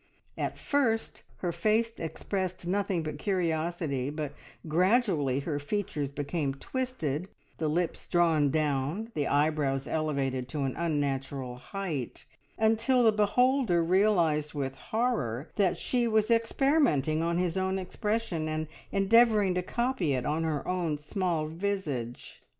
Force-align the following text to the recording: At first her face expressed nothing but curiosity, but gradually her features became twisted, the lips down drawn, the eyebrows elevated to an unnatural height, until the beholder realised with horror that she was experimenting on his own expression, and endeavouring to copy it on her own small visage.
At 0.35 0.57
first 0.57 1.21
her 1.41 1.51
face 1.51 1.93
expressed 1.99 2.65
nothing 2.65 3.03
but 3.03 3.19
curiosity, 3.19 4.09
but 4.09 4.33
gradually 4.67 5.41
her 5.41 5.59
features 5.59 6.09
became 6.09 6.55
twisted, 6.55 7.27
the 7.59 7.67
lips 7.67 8.07
down 8.07 8.49
drawn, 8.49 9.11
the 9.13 9.27
eyebrows 9.27 9.87
elevated 9.87 10.49
to 10.49 10.63
an 10.63 10.75
unnatural 10.75 11.57
height, 11.57 12.25
until 12.57 13.03
the 13.03 13.11
beholder 13.11 13.83
realised 13.83 14.55
with 14.55 14.73
horror 14.73 15.51
that 15.57 15.77
she 15.77 16.07
was 16.07 16.31
experimenting 16.31 17.21
on 17.21 17.37
his 17.37 17.55
own 17.55 17.77
expression, 17.77 18.47
and 18.47 18.67
endeavouring 18.91 19.53
to 19.53 19.61
copy 19.61 20.13
it 20.13 20.25
on 20.25 20.41
her 20.43 20.67
own 20.67 20.97
small 20.97 21.45
visage. 21.45 22.41